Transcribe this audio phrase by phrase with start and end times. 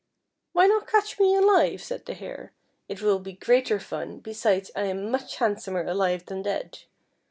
[0.53, 2.53] "Why not catch me alive," said the Hare.
[2.89, 6.79] "It will be greater fun, besides I am much handsomer alive than dead.